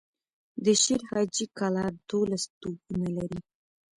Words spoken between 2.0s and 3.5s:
دولس توپونه لري.